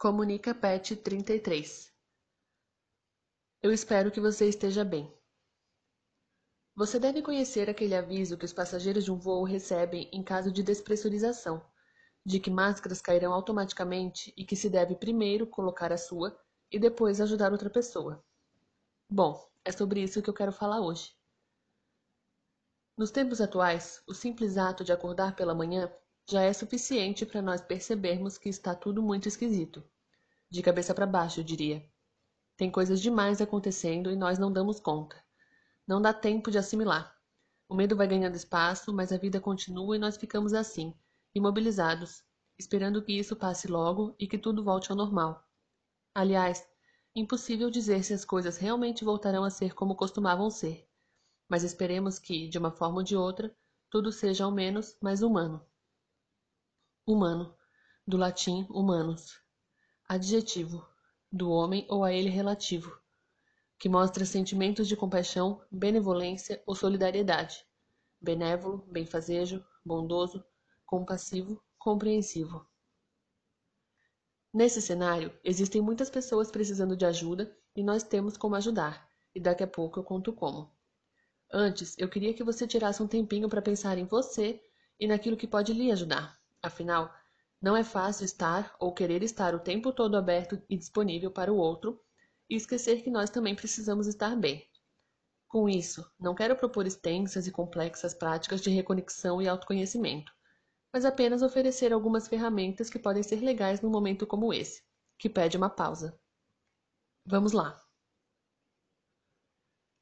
Comunica 0.00 0.54
Pet 0.54 0.96
33 0.96 1.92
Eu 3.62 3.70
espero 3.70 4.10
que 4.10 4.18
você 4.18 4.48
esteja 4.48 4.82
bem. 4.82 5.14
Você 6.74 6.98
deve 6.98 7.20
conhecer 7.20 7.68
aquele 7.68 7.94
aviso 7.94 8.38
que 8.38 8.46
os 8.46 8.52
passageiros 8.54 9.04
de 9.04 9.12
um 9.12 9.18
voo 9.18 9.44
recebem 9.44 10.08
em 10.10 10.22
caso 10.22 10.50
de 10.50 10.62
despressurização, 10.62 11.62
de 12.24 12.40
que 12.40 12.50
máscaras 12.50 13.02
cairão 13.02 13.34
automaticamente 13.34 14.32
e 14.38 14.42
que 14.42 14.56
se 14.56 14.70
deve 14.70 14.94
primeiro 14.94 15.46
colocar 15.46 15.92
a 15.92 15.98
sua 15.98 16.34
e 16.72 16.78
depois 16.78 17.20
ajudar 17.20 17.52
outra 17.52 17.68
pessoa. 17.68 18.24
Bom, 19.06 19.52
é 19.62 19.70
sobre 19.70 20.02
isso 20.02 20.22
que 20.22 20.30
eu 20.30 20.34
quero 20.34 20.50
falar 20.50 20.80
hoje. 20.80 21.14
Nos 22.96 23.10
tempos 23.10 23.38
atuais, 23.38 24.02
o 24.06 24.14
simples 24.14 24.56
ato 24.56 24.82
de 24.82 24.94
acordar 24.94 25.36
pela 25.36 25.54
manhã 25.54 25.94
já 26.30 26.42
é 26.42 26.52
suficiente 26.52 27.26
para 27.26 27.42
nós 27.42 27.60
percebermos 27.60 28.38
que 28.38 28.48
está 28.48 28.72
tudo 28.72 29.02
muito 29.02 29.26
esquisito. 29.26 29.82
De 30.48 30.62
cabeça 30.62 30.94
para 30.94 31.04
baixo, 31.04 31.40
eu 31.40 31.44
diria. 31.44 31.84
Tem 32.56 32.70
coisas 32.70 33.00
demais 33.00 33.40
acontecendo 33.40 34.12
e 34.12 34.16
nós 34.16 34.38
não 34.38 34.52
damos 34.52 34.78
conta. 34.78 35.16
Não 35.84 36.00
dá 36.00 36.14
tempo 36.14 36.48
de 36.48 36.56
assimilar. 36.56 37.12
O 37.68 37.74
medo 37.74 37.96
vai 37.96 38.06
ganhando 38.06 38.36
espaço, 38.36 38.92
mas 38.92 39.12
a 39.12 39.16
vida 39.16 39.40
continua 39.40 39.96
e 39.96 39.98
nós 39.98 40.16
ficamos 40.16 40.54
assim, 40.54 40.94
imobilizados, 41.34 42.22
esperando 42.56 43.02
que 43.02 43.12
isso 43.12 43.34
passe 43.34 43.66
logo 43.66 44.14
e 44.16 44.28
que 44.28 44.38
tudo 44.38 44.62
volte 44.62 44.92
ao 44.92 44.96
normal. 44.96 45.44
Aliás, 46.14 46.64
impossível 47.12 47.68
dizer 47.70 48.04
se 48.04 48.14
as 48.14 48.24
coisas 48.24 48.56
realmente 48.56 49.04
voltarão 49.04 49.42
a 49.42 49.50
ser 49.50 49.74
como 49.74 49.96
costumavam 49.96 50.48
ser. 50.48 50.88
Mas 51.48 51.64
esperemos 51.64 52.20
que, 52.20 52.46
de 52.46 52.56
uma 52.56 52.70
forma 52.70 52.98
ou 52.98 53.02
de 53.02 53.16
outra, 53.16 53.52
tudo 53.90 54.12
seja 54.12 54.44
ao 54.44 54.52
menos 54.52 54.96
mais 55.00 55.22
humano 55.22 55.66
humano, 57.06 57.54
do 58.06 58.16
latim 58.16 58.66
humanus, 58.70 59.40
adjetivo, 60.08 60.86
do 61.30 61.50
homem 61.50 61.86
ou 61.88 62.04
a 62.04 62.12
ele 62.12 62.28
relativo, 62.28 62.98
que 63.78 63.88
mostra 63.88 64.24
sentimentos 64.24 64.88
de 64.88 64.96
compaixão, 64.96 65.64
benevolência 65.70 66.62
ou 66.66 66.74
solidariedade, 66.74 67.64
benévolo, 68.20 68.86
benfazejo, 68.90 69.64
bondoso, 69.84 70.44
compassivo, 70.84 71.62
compreensivo. 71.78 72.66
Nesse 74.52 74.82
cenário, 74.82 75.32
existem 75.44 75.80
muitas 75.80 76.10
pessoas 76.10 76.50
precisando 76.50 76.96
de 76.96 77.06
ajuda 77.06 77.56
e 77.76 77.84
nós 77.84 78.02
temos 78.02 78.36
como 78.36 78.56
ajudar, 78.56 79.08
e 79.32 79.38
daqui 79.38 79.62
a 79.62 79.68
pouco 79.68 80.00
eu 80.00 80.04
conto 80.04 80.32
como. 80.32 80.68
Antes, 81.52 81.94
eu 81.96 82.08
queria 82.08 82.34
que 82.34 82.42
você 82.42 82.66
tirasse 82.66 83.02
um 83.02 83.06
tempinho 83.06 83.48
para 83.48 83.62
pensar 83.62 83.96
em 83.96 84.04
você 84.04 84.60
e 84.98 85.06
naquilo 85.06 85.36
que 85.36 85.46
pode 85.46 85.72
lhe 85.72 85.92
ajudar. 85.92 86.39
Afinal, 86.62 87.12
não 87.60 87.76
é 87.76 87.84
fácil 87.84 88.24
estar 88.24 88.74
ou 88.78 88.94
querer 88.94 89.22
estar 89.22 89.54
o 89.54 89.60
tempo 89.60 89.92
todo 89.92 90.16
aberto 90.16 90.62
e 90.68 90.76
disponível 90.76 91.30
para 91.30 91.52
o 91.52 91.56
outro 91.56 92.00
e 92.48 92.56
esquecer 92.56 93.02
que 93.02 93.10
nós 93.10 93.30
também 93.30 93.54
precisamos 93.54 94.06
estar 94.06 94.36
bem. 94.36 94.66
Com 95.48 95.68
isso, 95.68 96.08
não 96.18 96.34
quero 96.34 96.56
propor 96.56 96.86
extensas 96.86 97.46
e 97.46 97.50
complexas 97.50 98.14
práticas 98.14 98.60
de 98.60 98.70
reconexão 98.70 99.42
e 99.42 99.48
autoconhecimento, 99.48 100.32
mas 100.92 101.04
apenas 101.04 101.42
oferecer 101.42 101.92
algumas 101.92 102.28
ferramentas 102.28 102.88
que 102.88 102.98
podem 102.98 103.22
ser 103.22 103.40
legais 103.40 103.80
num 103.80 103.90
momento 103.90 104.26
como 104.26 104.52
esse, 104.52 104.82
que 105.18 105.28
pede 105.28 105.56
uma 105.56 105.68
pausa. 105.68 106.18
Vamos 107.26 107.52
lá! 107.52 107.80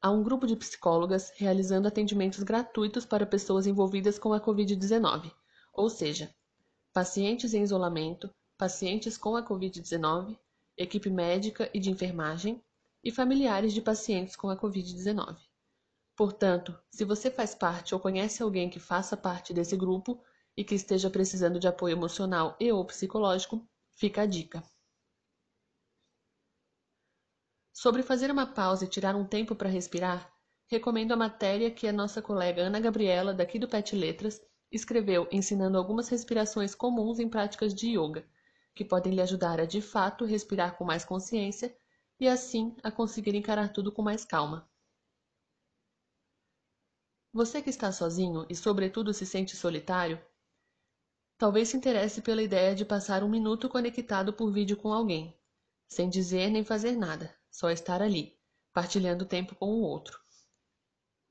Há 0.00 0.10
um 0.10 0.22
grupo 0.22 0.46
de 0.46 0.56
psicólogas 0.56 1.30
realizando 1.36 1.86
atendimentos 1.86 2.42
gratuitos 2.42 3.06
para 3.06 3.26
pessoas 3.26 3.66
envolvidas 3.66 4.18
com 4.18 4.32
a 4.32 4.40
Covid-19, 4.40 5.32
ou 5.72 5.88
seja, 5.88 6.34
pacientes 6.92 7.54
em 7.54 7.62
isolamento, 7.62 8.30
pacientes 8.58 9.16
com 9.16 9.34
a 9.34 9.42
Covid-19, 9.42 10.38
equipe 10.76 11.08
médica 11.08 11.70
e 11.72 11.80
de 11.80 11.90
enfermagem 11.90 12.62
e 13.02 13.10
familiares 13.10 13.72
de 13.72 13.80
pacientes 13.80 14.36
com 14.36 14.50
a 14.50 14.56
Covid-19. 14.56 15.36
Portanto, 16.14 16.78
se 16.90 17.04
você 17.04 17.30
faz 17.30 17.54
parte 17.54 17.94
ou 17.94 18.00
conhece 18.00 18.42
alguém 18.42 18.68
que 18.68 18.78
faça 18.78 19.16
parte 19.16 19.54
desse 19.54 19.76
grupo 19.76 20.22
e 20.56 20.62
que 20.62 20.74
esteja 20.74 21.08
precisando 21.08 21.58
de 21.58 21.66
apoio 21.66 21.94
emocional 21.94 22.56
e 22.60 22.70
ou 22.70 22.84
psicológico, 22.84 23.66
fica 23.94 24.22
a 24.22 24.26
dica. 24.26 24.62
Sobre 27.72 28.02
fazer 28.02 28.30
uma 28.30 28.46
pausa 28.46 28.84
e 28.84 28.88
tirar 28.88 29.16
um 29.16 29.26
tempo 29.26 29.56
para 29.56 29.68
respirar, 29.68 30.30
recomendo 30.66 31.12
a 31.12 31.16
matéria 31.16 31.70
que 31.70 31.88
a 31.88 31.92
nossa 31.92 32.20
colega 32.20 32.62
Ana 32.62 32.78
Gabriela, 32.78 33.32
daqui 33.32 33.58
do 33.58 33.66
PET 33.66 33.96
Letras, 33.96 34.40
escreveu 34.72 35.28
ensinando 35.30 35.76
algumas 35.76 36.08
respirações 36.08 36.74
comuns 36.74 37.18
em 37.20 37.28
práticas 37.28 37.74
de 37.74 37.98
yoga, 37.98 38.26
que 38.74 38.84
podem 38.84 39.12
lhe 39.14 39.20
ajudar 39.20 39.60
a 39.60 39.66
de 39.66 39.82
fato 39.82 40.24
respirar 40.24 40.76
com 40.76 40.84
mais 40.84 41.04
consciência 41.04 41.76
e 42.18 42.26
assim 42.26 42.74
a 42.82 42.90
conseguir 42.90 43.34
encarar 43.34 43.72
tudo 43.72 43.92
com 43.92 44.00
mais 44.00 44.24
calma. 44.24 44.68
Você 47.32 47.60
que 47.60 47.70
está 47.70 47.92
sozinho 47.92 48.46
e, 48.48 48.54
sobretudo, 48.54 49.12
se 49.12 49.26
sente 49.26 49.56
solitário, 49.56 50.20
talvez 51.36 51.68
se 51.68 51.76
interesse 51.76 52.22
pela 52.22 52.42
ideia 52.42 52.74
de 52.74 52.84
passar 52.84 53.24
um 53.24 53.28
minuto 53.28 53.68
conectado 53.68 54.32
por 54.32 54.52
vídeo 54.52 54.76
com 54.76 54.92
alguém, 54.92 55.36
sem 55.88 56.08
dizer 56.08 56.50
nem 56.50 56.64
fazer 56.64 56.96
nada, 56.96 57.34
só 57.50 57.70
estar 57.70 58.00
ali, 58.00 58.38
partilhando 58.72 59.26
tempo 59.26 59.54
com 59.54 59.66
o 59.66 59.82
outro. 59.82 60.21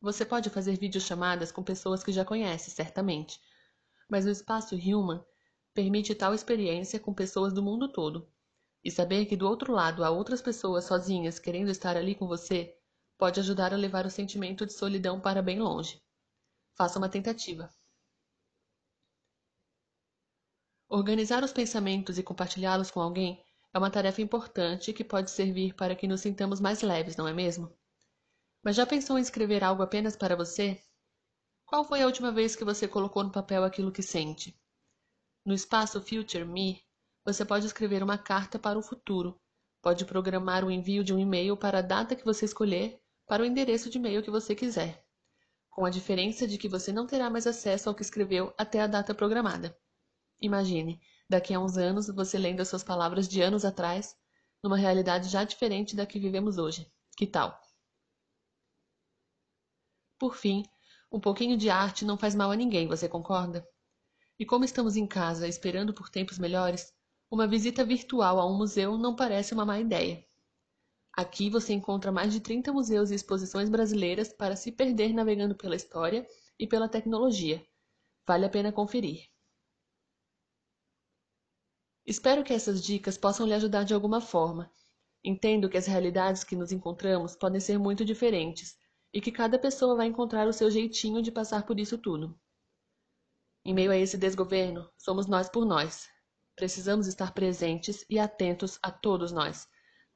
Você 0.00 0.24
pode 0.24 0.48
fazer 0.48 0.78
videochamadas 0.78 1.52
com 1.52 1.62
pessoas 1.62 2.02
que 2.02 2.10
já 2.10 2.24
conhece, 2.24 2.70
certamente, 2.70 3.38
mas 4.08 4.24
o 4.24 4.30
espaço 4.30 4.74
Human 4.74 5.22
permite 5.74 6.14
tal 6.14 6.34
experiência 6.34 6.98
com 6.98 7.12
pessoas 7.12 7.52
do 7.52 7.62
mundo 7.62 7.92
todo. 7.92 8.26
E 8.82 8.90
saber 8.90 9.26
que 9.26 9.36
do 9.36 9.46
outro 9.46 9.72
lado 9.72 10.02
há 10.02 10.10
outras 10.10 10.40
pessoas 10.40 10.84
sozinhas 10.84 11.38
querendo 11.38 11.70
estar 11.70 11.96
ali 11.96 12.14
com 12.14 12.26
você 12.26 12.74
pode 13.18 13.38
ajudar 13.40 13.74
a 13.74 13.76
levar 13.76 14.06
o 14.06 14.10
sentimento 14.10 14.64
de 14.64 14.72
solidão 14.72 15.20
para 15.20 15.42
bem 15.42 15.60
longe. 15.60 16.02
Faça 16.74 16.98
uma 16.98 17.08
tentativa. 17.08 17.70
Organizar 20.88 21.44
os 21.44 21.52
pensamentos 21.52 22.18
e 22.18 22.22
compartilhá-los 22.22 22.90
com 22.90 23.00
alguém 23.00 23.44
é 23.72 23.78
uma 23.78 23.90
tarefa 23.90 24.22
importante 24.22 24.92
que 24.92 25.04
pode 25.04 25.30
servir 25.30 25.74
para 25.74 25.94
que 25.94 26.08
nos 26.08 26.22
sintamos 26.22 26.60
mais 26.60 26.82
leves, 26.82 27.16
não 27.16 27.28
é 27.28 27.32
mesmo? 27.32 27.79
Mas 28.62 28.76
já 28.76 28.84
pensou 28.84 29.18
em 29.18 29.22
escrever 29.22 29.64
algo 29.64 29.82
apenas 29.82 30.16
para 30.16 30.36
você? 30.36 30.82
Qual 31.64 31.84
foi 31.84 32.02
a 32.02 32.06
última 32.06 32.30
vez 32.30 32.54
que 32.54 32.64
você 32.64 32.86
colocou 32.86 33.24
no 33.24 33.32
papel 33.32 33.64
aquilo 33.64 33.92
que 33.92 34.02
sente? 34.02 34.54
No 35.44 35.54
espaço 35.54 36.00
Future 36.00 36.44
Me, 36.44 36.82
você 37.24 37.44
pode 37.44 37.64
escrever 37.64 38.02
uma 38.02 38.18
carta 38.18 38.58
para 38.58 38.78
o 38.78 38.82
futuro. 38.82 39.40
Pode 39.80 40.04
programar 40.04 40.62
o 40.64 40.70
envio 40.70 41.02
de 41.02 41.14
um 41.14 41.18
e-mail 41.18 41.56
para 41.56 41.78
a 41.78 41.82
data 41.82 42.14
que 42.14 42.24
você 42.24 42.44
escolher, 42.44 43.00
para 43.26 43.42
o 43.42 43.46
endereço 43.46 43.88
de 43.88 43.96
e-mail 43.96 44.22
que 44.22 44.30
você 44.30 44.54
quiser. 44.54 45.02
Com 45.70 45.86
a 45.86 45.90
diferença 45.90 46.46
de 46.46 46.58
que 46.58 46.68
você 46.68 46.92
não 46.92 47.06
terá 47.06 47.30
mais 47.30 47.46
acesso 47.46 47.88
ao 47.88 47.94
que 47.94 48.02
escreveu 48.02 48.52
até 48.58 48.80
a 48.80 48.86
data 48.86 49.14
programada. 49.14 49.74
Imagine, 50.38 51.00
daqui 51.28 51.54
a 51.54 51.60
uns 51.60 51.78
anos, 51.78 52.08
você 52.08 52.36
lendo 52.36 52.60
as 52.60 52.68
suas 52.68 52.84
palavras 52.84 53.26
de 53.26 53.40
anos 53.40 53.64
atrás, 53.64 54.14
numa 54.62 54.76
realidade 54.76 55.30
já 55.30 55.44
diferente 55.44 55.96
da 55.96 56.04
que 56.04 56.18
vivemos 56.18 56.58
hoje. 56.58 56.92
Que 57.16 57.26
tal? 57.26 57.58
Por 60.20 60.36
fim, 60.36 60.64
um 61.10 61.18
pouquinho 61.18 61.56
de 61.56 61.70
arte 61.70 62.04
não 62.04 62.18
faz 62.18 62.34
mal 62.34 62.50
a 62.50 62.54
ninguém, 62.54 62.86
você 62.86 63.08
concorda? 63.08 63.66
E 64.38 64.44
como 64.44 64.66
estamos 64.66 64.94
em 64.94 65.06
casa 65.06 65.48
esperando 65.48 65.94
por 65.94 66.10
tempos 66.10 66.38
melhores, 66.38 66.92
uma 67.30 67.46
visita 67.46 67.86
virtual 67.86 68.38
a 68.38 68.46
um 68.46 68.54
museu 68.54 68.98
não 68.98 69.16
parece 69.16 69.54
uma 69.54 69.64
má 69.64 69.80
ideia. 69.80 70.22
Aqui 71.16 71.48
você 71.48 71.72
encontra 71.72 72.12
mais 72.12 72.34
de 72.34 72.40
30 72.40 72.70
museus 72.70 73.10
e 73.10 73.14
exposições 73.14 73.70
brasileiras 73.70 74.30
para 74.30 74.56
se 74.56 74.70
perder 74.70 75.14
navegando 75.14 75.54
pela 75.54 75.74
história 75.74 76.28
e 76.58 76.66
pela 76.66 76.86
tecnologia. 76.86 77.66
Vale 78.26 78.44
a 78.44 78.50
pena 78.50 78.70
conferir. 78.70 79.26
Espero 82.04 82.44
que 82.44 82.52
essas 82.52 82.84
dicas 82.84 83.16
possam 83.16 83.46
lhe 83.46 83.54
ajudar 83.54 83.84
de 83.84 83.94
alguma 83.94 84.20
forma. 84.20 84.70
Entendo 85.24 85.70
que 85.70 85.78
as 85.78 85.86
realidades 85.86 86.44
que 86.44 86.54
nos 86.54 86.72
encontramos 86.72 87.34
podem 87.34 87.58
ser 87.58 87.78
muito 87.78 88.04
diferentes 88.04 88.78
e 89.12 89.20
que 89.20 89.32
cada 89.32 89.58
pessoa 89.58 89.96
vai 89.96 90.06
encontrar 90.06 90.46
o 90.46 90.52
seu 90.52 90.70
jeitinho 90.70 91.22
de 91.22 91.32
passar 91.32 91.66
por 91.66 91.78
isso 91.80 91.98
tudo. 91.98 92.38
Em 93.64 93.74
meio 93.74 93.90
a 93.90 93.96
esse 93.96 94.16
desgoverno, 94.16 94.88
somos 94.96 95.26
nós 95.26 95.48
por 95.48 95.64
nós. 95.64 96.08
Precisamos 96.56 97.06
estar 97.06 97.32
presentes 97.32 98.04
e 98.08 98.18
atentos 98.18 98.78
a 98.82 98.90
todos 98.90 99.32
nós, 99.32 99.68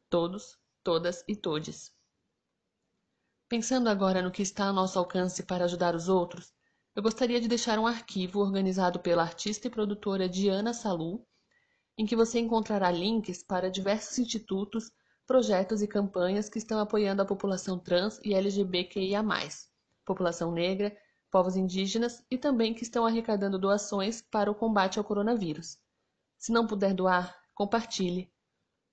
todos, 0.08 0.58
todas 0.82 1.24
e 1.28 1.34
todes. 1.36 1.92
Pensando 3.48 3.88
agora 3.88 4.22
no 4.22 4.30
que 4.30 4.42
está 4.42 4.66
ao 4.66 4.72
nosso 4.72 4.98
alcance 4.98 5.42
para 5.42 5.64
ajudar 5.64 5.94
os 5.94 6.08
outros, 6.08 6.52
eu 6.94 7.02
gostaria 7.02 7.40
de 7.40 7.48
deixar 7.48 7.78
um 7.78 7.86
arquivo 7.86 8.40
organizado 8.40 9.00
pela 9.00 9.22
artista 9.22 9.66
e 9.66 9.70
produtora 9.70 10.28
Diana 10.28 10.72
Salu, 10.72 11.26
em 11.98 12.06
que 12.06 12.16
você 12.16 12.38
encontrará 12.38 12.90
links 12.90 13.42
para 13.42 13.70
diversos 13.70 14.18
institutos 14.18 14.90
projetos 15.26 15.82
e 15.82 15.88
campanhas 15.88 16.48
que 16.48 16.58
estão 16.58 16.78
apoiando 16.78 17.22
a 17.22 17.26
população 17.26 17.78
trans 17.78 18.20
e 18.24 18.34
LGBTQIA+, 18.34 19.22
população 20.04 20.52
negra, 20.52 20.96
povos 21.30 21.56
indígenas 21.56 22.24
e 22.30 22.38
também 22.38 22.74
que 22.74 22.82
estão 22.82 23.06
arrecadando 23.06 23.58
doações 23.58 24.22
para 24.22 24.50
o 24.50 24.54
combate 24.54 24.98
ao 24.98 25.04
coronavírus. 25.04 25.78
Se 26.38 26.52
não 26.52 26.66
puder 26.66 26.94
doar, 26.94 27.36
compartilhe, 27.54 28.32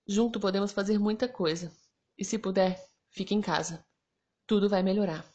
Junto 0.07 0.39
podemos 0.39 0.71
fazer 0.71 0.99
muita 0.99 1.27
coisa. 1.27 1.71
E 2.17 2.25
se 2.25 2.37
puder, 2.37 2.83
fique 3.11 3.33
em 3.33 3.41
casa. 3.41 3.85
Tudo 4.45 4.67
vai 4.67 4.83
melhorar. 4.83 5.30